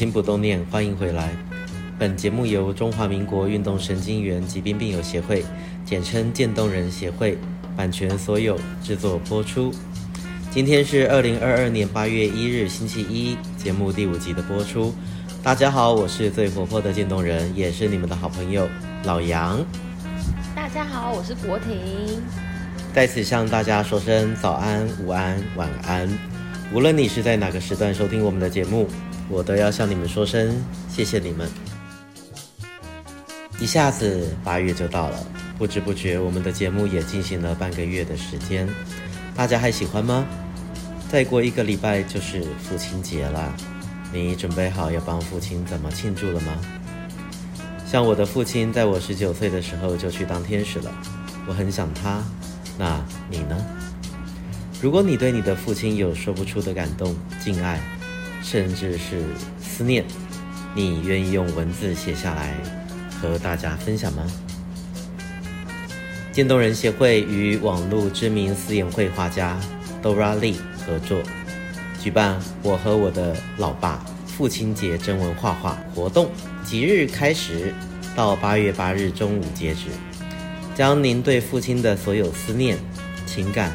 [0.00, 1.28] 心不动念，欢迎回来。
[1.98, 5.44] 本节目由中华民国运动神经元疾病病友协会，
[5.84, 7.36] 简称渐冻人协会，
[7.76, 9.74] 版权所有，制作播出。
[10.50, 14.94] 今天是二零二二年八月一日，星期一，节目第五集的播出。
[15.42, 18.66] 大家好，我是最活泼的渐冻人，也是你们的好朋友
[19.04, 19.62] 老杨。
[20.56, 22.22] 大家好，我是国婷。
[22.94, 26.08] 在此向大家说声早安、午安、晚安。
[26.72, 28.88] 无论你是在哪个时段收听我们的节目，
[29.30, 31.48] 我都要向你们说声谢谢你们。
[33.60, 35.24] 一下子八月就到了，
[35.56, 38.68] 不知不觉我们的节目也进行了半个月的时间，
[39.36, 40.26] 大家还喜欢吗？
[41.08, 43.54] 再过一个礼拜就是父亲节了，
[44.12, 46.58] 你准备好要帮父亲怎么庆祝了吗？
[47.86, 50.92] 像我的父亲，在我十九岁的时候就去当天使了，
[51.46, 52.22] 我很想他。
[52.78, 53.56] 那你呢？
[54.80, 57.78] 如果你对你的父亲有说不出的感动、敬爱，
[58.42, 59.22] 甚至是
[59.60, 60.04] 思念，
[60.74, 62.54] 你愿意用文字写下来？
[63.20, 64.26] 和大家分享吗？
[66.32, 69.60] 渐冻人协会与网络知名私颜绘画家
[70.02, 70.54] Dora Lee
[70.86, 71.18] 合作，
[72.00, 76.30] 举办我和我的老爸父亲节征文画画活动，
[76.64, 77.74] 即日开始
[78.16, 79.88] 到八月八日中午截止。
[80.74, 82.78] 将您对父亲的所有思念、
[83.26, 83.70] 情感，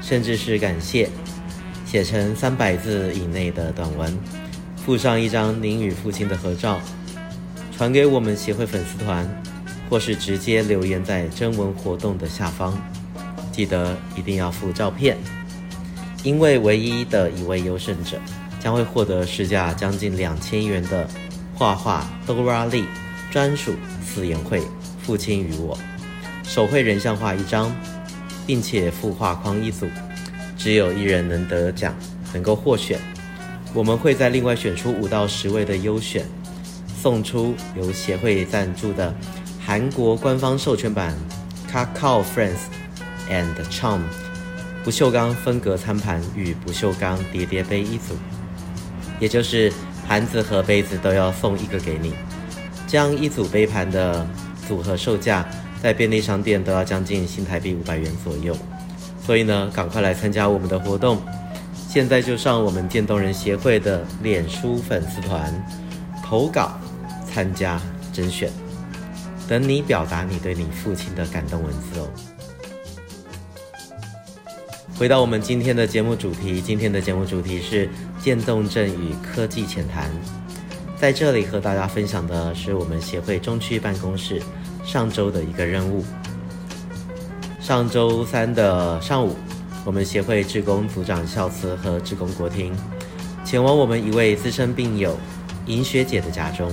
[0.00, 1.10] 甚至是感谢，
[1.86, 4.12] 写成三百字以内的短文，
[4.84, 6.80] 附上一张您与父亲的合照。
[7.76, 9.26] 传给我们协会粉丝团，
[9.88, 12.76] 或是直接留言在征文活动的下方，
[13.52, 15.16] 记得一定要附照片，
[16.22, 18.18] 因为唯一的一位优胜者
[18.58, 21.06] 将会获得市价将近两千元的
[21.54, 22.86] 画画 Dora Lee
[23.30, 24.60] 专属私言会
[25.02, 25.76] 《父亲与我》
[26.42, 27.74] 手绘人像画一张，
[28.46, 29.86] 并且附画框一组，
[30.66, 31.94] 只有一人能得奖，
[32.34, 32.98] 能够获选，
[33.72, 36.24] 我们会再另外选出五到十位的优选。
[37.00, 39.14] 送出由协会赞助的
[39.64, 41.14] 韩国官方授权版
[41.72, 42.58] Kakao Friends
[43.30, 44.00] and Charm
[44.82, 48.16] 不锈钢分隔餐盘与不锈钢叠叠杯一组，
[49.20, 49.72] 也就是
[50.08, 52.12] 盘子和杯子都要送一个给你。
[52.88, 54.26] 这样一组杯盘的
[54.66, 55.48] 组合售价
[55.80, 58.58] 在便利商店都要将近新台币五百元左右，
[59.26, 61.20] 所以呢，赶快来参加我们的活动，
[61.88, 65.52] 现在就上我们渐冻人协会的脸书粉丝团
[66.24, 66.78] 投稿。
[67.28, 67.78] 参加
[68.14, 68.50] 甄选，
[69.46, 72.08] 等你表达你对你父亲的感动文字哦。
[74.96, 80.10] 回到我们今天的节目主题，今天的节目主题是渐冻症与科技浅谈。
[80.96, 84.40] 在这里和大家分享的是我们协会中区办公室
[84.82, 86.02] 上周的一个任务。
[87.66, 89.34] 上周三的上午，
[89.84, 92.72] 我们协会职工组长孝慈和职工国婷
[93.44, 95.18] 前往我们一位资深病友
[95.66, 96.70] 尹学姐的家中。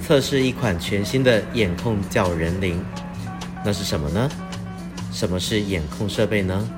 [0.00, 2.80] 测试一款全新的眼控叫人铃，
[3.64, 4.30] 那是什么呢？
[5.10, 6.68] 什么是眼控设备呢？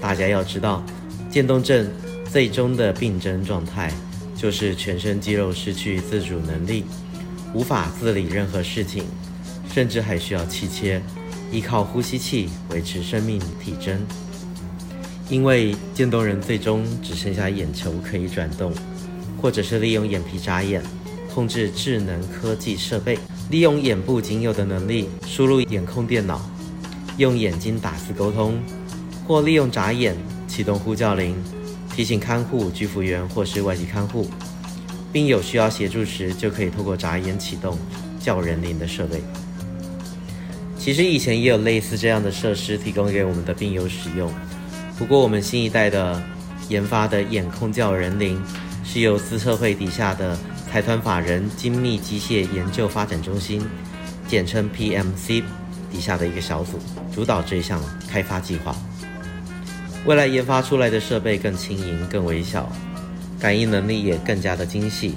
[0.00, 0.84] 大家要知道，
[1.28, 1.90] 渐冻症
[2.30, 3.92] 最终的病症状态
[4.36, 6.84] 就是全身肌肉失去自主能力，
[7.54, 9.02] 无法自理任何事情，
[9.74, 11.02] 甚至还需要气切，
[11.52, 14.04] 依靠呼吸器维持生命体征。
[15.28, 18.72] 因为渐冻人最终只剩下眼球可以转动，
[19.40, 20.82] 或者是利用眼皮眨眼。
[21.34, 23.18] 控制智能科技设备，
[23.48, 26.38] 利用眼部仅有的能力输入眼控电脑，
[27.16, 28.62] 用眼睛打字沟通，
[29.26, 30.14] 或利用眨眼
[30.46, 31.34] 启动呼叫铃，
[31.96, 34.28] 提醒看护、居服员或是外籍看护，
[35.10, 37.78] 并有需要协助时就可以透过眨眼启动
[38.20, 39.22] 叫人铃的设备。
[40.82, 44.28] 其实以前也有类似这样的设施提供给我们的病友使用，
[44.98, 46.20] 不过我们新一代的
[46.68, 48.42] 研发的眼控叫人灵
[48.84, 50.36] 是由资策会底下的。
[50.68, 53.62] 财团法人精密机械研究发展中心，
[54.26, 55.44] 简称 PMC
[55.92, 56.78] 底下的一个小组
[57.14, 57.78] 主导这项
[58.08, 58.74] 开发计划。
[60.06, 62.72] 未来研发出来的设备更轻盈、更微小，
[63.38, 65.14] 感应能力也更加的精细。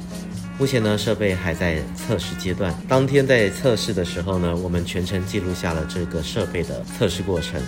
[0.58, 2.74] 目前呢，设备还在测试阶段。
[2.88, 7.62] 当天在测试的时候呢，我们全程记录下了这个设备的测试过程，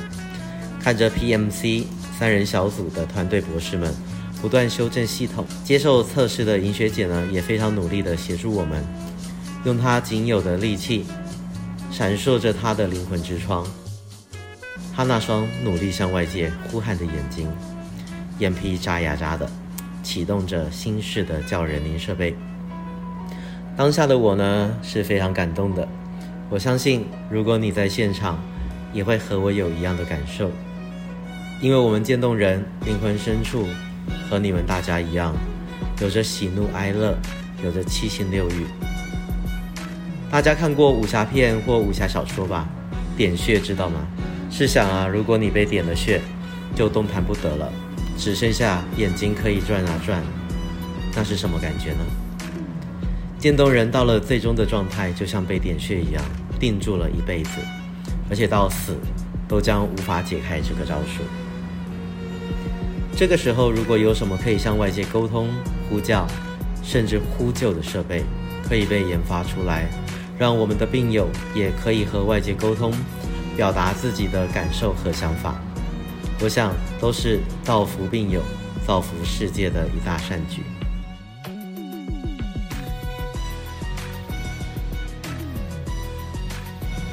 [0.82, 1.84] 看着 PMC
[2.18, 3.94] 三人小组的团队博士们。
[4.40, 8.86] 不断修正系统，接受测试的尹学姐呢，也非常努力地协助我们，
[9.66, 11.08] 用她仅有的力气，
[11.92, 13.66] 闪烁着她的灵魂之窗。
[14.96, 17.52] 她那双努力向外界呼喊的眼睛，
[18.38, 19.50] 眼皮眨呀眨的，
[20.04, 22.36] 启动着新式的叫人灵设备。
[23.78, 25.88] 当下的我呢，是非常感动的。
[26.50, 28.40] 我相信，如果你在现场，
[28.92, 30.50] 也会和我有一样的感受，
[31.62, 33.68] 因为我们渐冻人灵魂深处。
[34.30, 35.34] 和你们大家一样，
[36.02, 37.16] 有着喜怒哀乐、
[37.64, 38.66] 有着七情六欲。
[40.32, 42.68] 大家看过武侠片或武侠小说吧？
[43.16, 44.00] 点穴知道吗？
[44.50, 46.20] 试想啊，如果你被点了穴，
[46.74, 47.72] 就动弹不得了，
[48.18, 50.24] 只剩下眼睛可以转啊转，
[51.16, 52.27] 那是什么感觉呢？
[53.40, 56.24] 渐冻人到了最终的状态，就像被点穴一样，
[56.60, 57.52] 定住了一辈子，
[58.30, 58.98] 而且到死
[59.48, 61.22] 都将无法解开这个招数。
[63.16, 65.50] 这个时候，如果有什么可以向外界沟通、
[65.90, 66.28] 呼叫，
[66.84, 68.24] 甚至呼救的设备，
[68.68, 69.88] 可以被研发出来，
[70.38, 72.92] 让我们的病友也可以和外界沟通，
[73.56, 75.62] 表达自己的感受和想法，
[76.42, 78.42] 我想都是造福病友、
[78.86, 80.62] 造福世界的一大善举。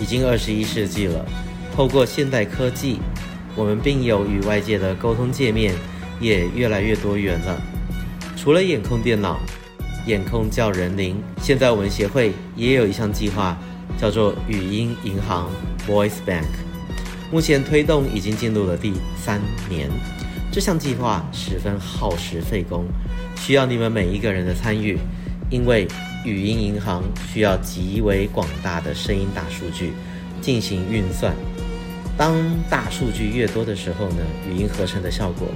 [0.05, 1.25] 已经二十一世纪了，
[1.75, 2.99] 透过现代科技，
[3.57, 5.75] 我们病友与外界的沟通界面
[6.21, 7.59] 也越来越多元了。
[8.37, 9.41] 除了眼控电脑、
[10.07, 13.57] 眼控叫人灵，现在我们协会也有一项计划，
[13.99, 15.49] 叫做语音银行
[15.89, 16.53] （Voice Bank）。
[17.33, 19.41] 目前推动已经进入了第三
[19.71, 19.89] 年。
[20.53, 22.85] 这项计划十分耗时费工，
[23.37, 24.99] 需要你们每一个人的参与，
[25.49, 25.89] 因为。
[26.25, 29.93] 语音银行需要极为广大的声音大数据
[30.41, 31.35] 进行运算。
[32.17, 32.35] 当
[32.71, 35.49] 大数据越多的时候呢，语音合成的效果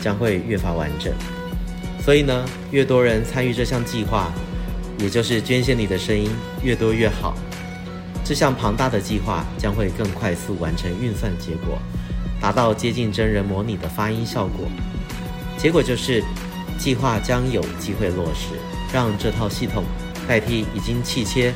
[0.00, 1.12] 将会越发完整。
[2.04, 4.32] 所以呢，越多人参与这项计划，
[4.98, 6.30] 也就是捐献你的声音
[6.62, 7.36] 越多越好。
[8.24, 11.78] 这项庞大的计划将会更快速完成运算结果，
[12.40, 14.66] 达到接近真人模拟的发音效果。
[15.56, 16.24] 结果就是，
[16.76, 18.54] 计划将有机会落实，
[18.92, 19.84] 让这套系统。
[20.28, 21.54] 代替已经气切，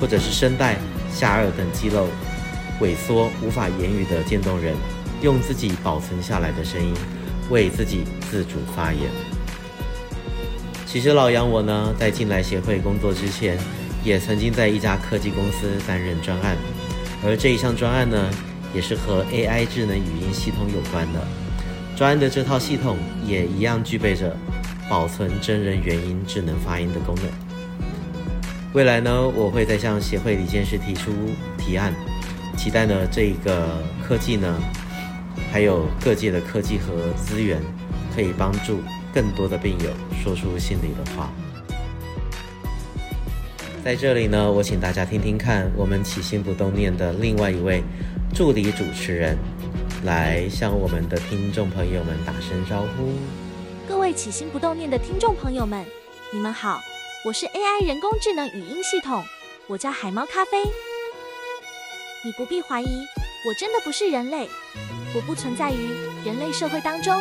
[0.00, 0.78] 或者是声带、
[1.12, 2.08] 下颚等肌肉
[2.80, 4.74] 萎缩无法言语的渐冻人，
[5.20, 6.94] 用自己保存下来的声音
[7.50, 9.02] 为自己自主发言。
[10.86, 13.58] 其实老杨我呢，在进来协会工作之前，
[14.02, 16.56] 也曾经在一家科技公司担任专案，
[17.22, 18.30] 而这一项专案呢，
[18.74, 21.20] 也是和 AI 智能语音系统有关的。
[21.96, 24.36] 专案的这套系统也一样具备着
[24.88, 27.43] 保存真人原音智能发音的功能。
[28.74, 31.12] 未来呢，我会再向协会理监事提出
[31.56, 31.94] 提案，
[32.56, 34.52] 期待呢这一个科技呢，
[35.52, 37.62] 还有各界的科技和资源，
[38.12, 38.80] 可以帮助
[39.12, 39.90] 更多的病友
[40.20, 41.30] 说出心里的话。
[43.84, 47.80] 在这里呢，我请大家听听看，我们起心不冻念的另外一位
[48.34, 49.38] 助理主持人，
[50.02, 53.12] 来向我们的听众朋友们打声招呼。
[53.88, 55.84] 各位起心不冻念的听众朋友们，
[56.32, 56.80] 你们好。
[57.24, 59.24] 我是 AI 人工智能语音系统，
[59.66, 60.62] 我叫海猫咖啡。
[62.22, 63.06] 你不必怀疑，
[63.46, 64.46] 我真的不是人类，
[65.14, 65.88] 我不存在于
[66.22, 67.18] 人类社会当中，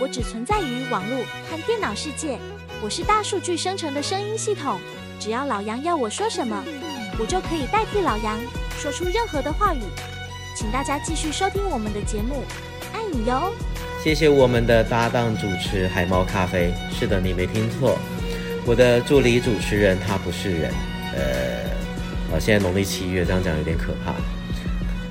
[0.00, 1.18] 我只存在于网络
[1.50, 2.38] 和电脑世界。
[2.82, 4.80] 我是大数据生成的声音系统，
[5.20, 6.64] 只要老杨要我说什么，
[7.18, 8.40] 我就可以代替老杨
[8.78, 9.82] 说出任何的话语。
[10.56, 12.42] 请大家继续收听我们的节目，
[12.94, 13.52] 爱你哟！
[14.02, 16.72] 谢谢我们的搭档主持海猫咖啡。
[16.98, 17.98] 是的，你没听错。
[18.64, 20.72] 我的助理主持人他不是人，
[21.16, 21.64] 呃，
[22.32, 24.14] 啊，现在农历七月这样讲有点可怕。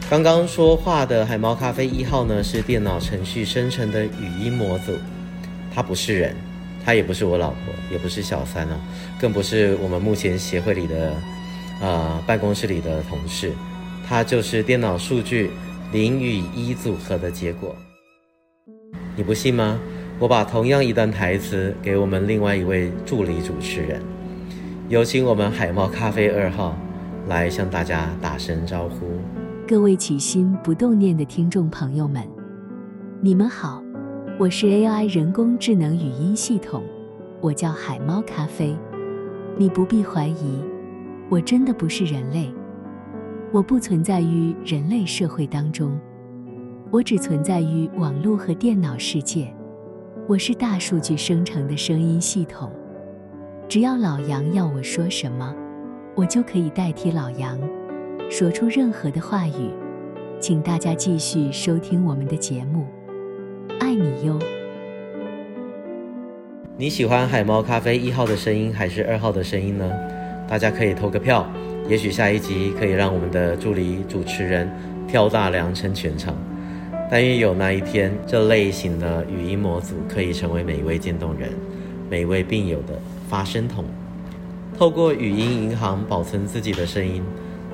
[0.09, 4.93] 刚刚说话的海猫咖啡一号呢，是电脑程序生成的语音模组，
[5.73, 6.33] 他不是人，
[6.85, 7.59] 他也不是我老婆，
[7.91, 8.79] 也不是小三哦，
[9.19, 11.13] 更不是我们目前协会里的、
[11.81, 13.51] 呃、办公室里的同事，
[14.07, 15.51] 他就是电脑数据
[15.91, 17.75] 零与一组合的结果，
[19.15, 19.77] 你不信吗？
[20.21, 23.99] 我把同样一段台词给我们另外一位助理主持人，
[24.87, 26.77] 有请我们海猫咖啡二号
[27.27, 29.07] 来向大家打声招呼。
[29.67, 32.21] 各位起心不动念的听众朋友们，
[33.19, 33.83] 你们好，
[34.37, 36.83] 我是 AI 人工智能语音系统，
[37.41, 38.77] 我叫海猫咖啡。
[39.57, 40.61] 你不必怀疑，
[41.29, 42.53] 我真的不是人类，
[43.51, 45.99] 我不存在于人类社会当中，
[46.91, 49.51] 我只存在于网络和电脑世界。
[50.27, 52.71] 我是大数据生成的声音系统，
[53.67, 55.53] 只要老杨要我说什么，
[56.15, 57.59] 我就可以代替老杨
[58.29, 59.71] 说出任何的话语。
[60.39, 62.85] 请大家继续收听我们的节目，
[63.79, 64.39] 爱你哟！
[66.77, 69.91] 你喜欢海猫咖啡一号的声音还是二号的声音呢？
[70.47, 71.45] 大家可以投个票，
[71.89, 74.69] 也许下一集可以让我们的助理主持人
[75.07, 76.35] 挑大梁撑全场。
[77.13, 81.49] 但愿有那一天，这类型的语音模组可以成为每一位渐冻人、
[82.09, 83.83] 每一位病友的发声筒，
[84.77, 87.21] 透过语音银行保存自己的声音。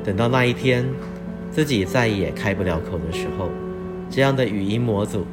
[0.03, 0.83] 等到那一天，
[1.51, 3.51] 自己再也开不了口的时候，
[4.09, 5.23] 这样的语音模组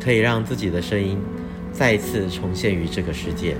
[0.00, 1.16] 可以让自己的声音
[1.70, 3.54] 再次重现于这个世界，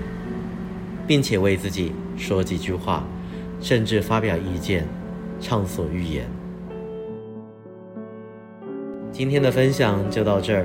[1.07, 3.07] 并且为自己说几句话，
[3.61, 4.85] 甚至发表意见，
[5.41, 6.27] 畅所欲言。
[9.13, 10.65] 今天的分享就到这儿，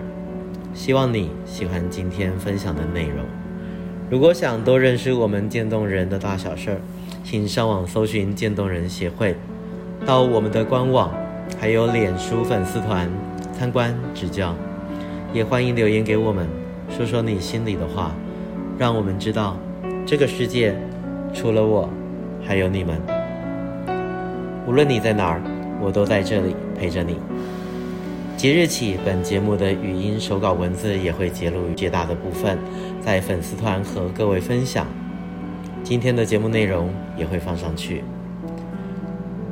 [0.74, 3.26] 希望你喜欢今天分享的内容。
[4.10, 6.78] 如果想多认识我们渐冻人的大小事儿，
[7.26, 9.36] 请上网搜寻渐冻人协会，
[10.06, 11.12] 到我们的官网
[11.60, 13.10] 还有脸书粉丝团
[13.52, 14.56] 参观指教。
[15.34, 16.48] 也欢迎留言给我们，
[16.90, 18.16] 说说你心里的话，
[18.80, 19.58] 让我们知道
[20.06, 20.74] 这个世界
[21.34, 21.90] 除了我，
[22.42, 22.98] 还有你们。
[24.66, 25.42] 无论你在哪儿，
[25.82, 27.18] 我都在这里陪着你。
[28.38, 32.56] 即日起，本节目的语音手稿文字也会节录绝大的部分，
[33.02, 34.86] 在粉丝团和各位分享。
[35.84, 38.04] 今天的节目内容也会放上去。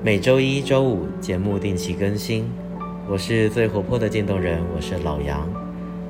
[0.04, 2.48] 每周一、周五节目定期更新。
[3.10, 5.50] 我是最活泼的渐冻人，我是老杨。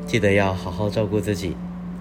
[0.05, 1.55] 记得要好好照顾自己，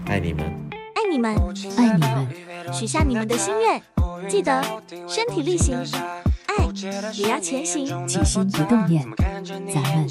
[0.07, 1.37] 爱你们，爱你们，
[1.77, 2.73] 爱你们。
[2.73, 3.81] 许下你们的心愿，
[4.27, 4.61] 记得
[5.07, 5.77] 身体力行，
[6.83, 8.07] 爱也要前行。
[8.07, 9.05] 起心不动念，
[9.73, 10.09] 咱们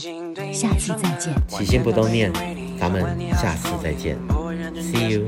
[0.52, 1.34] 下次再见。
[1.48, 2.32] 起心不动念，
[2.80, 4.16] 咱们下次再见。
[4.80, 5.24] See you。